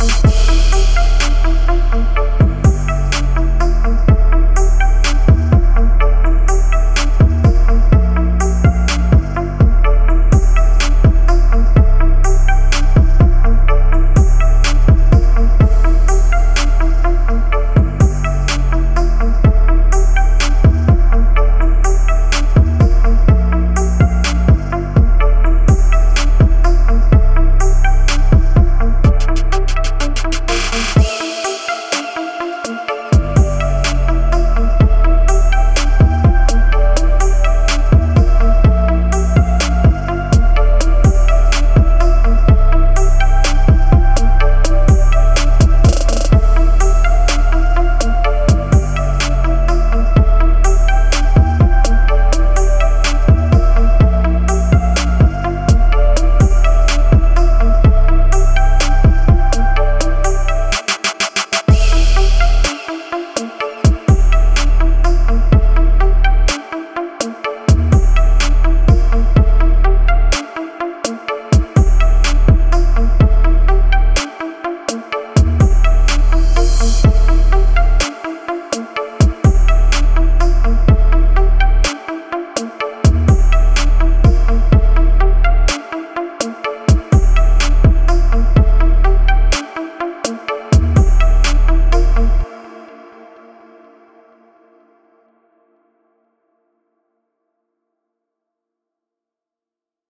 [0.00, 0.37] Oh, oh.